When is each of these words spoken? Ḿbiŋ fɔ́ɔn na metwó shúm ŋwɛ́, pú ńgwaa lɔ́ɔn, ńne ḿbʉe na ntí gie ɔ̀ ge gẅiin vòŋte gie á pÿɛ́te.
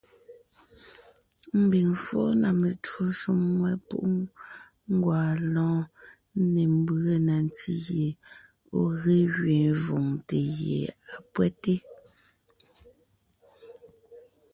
Ḿbiŋ 1.63 1.89
fɔ́ɔn 2.05 2.33
na 2.41 2.49
metwó 2.61 3.01
shúm 3.19 3.39
ŋwɛ́, 3.57 3.73
pú 3.87 3.95
ńgwaa 4.93 5.31
lɔ́ɔn, 5.53 5.79
ńne 6.41 6.63
ḿbʉe 6.77 7.13
na 7.27 7.35
ntí 7.45 7.71
gie 7.83 8.09
ɔ̀ 8.79 8.85
ge 8.99 9.15
gẅiin 9.33 9.73
vòŋte 9.83 10.37
gie 10.55 10.81
á 11.13 11.15
pÿɛ́te. 11.33 11.73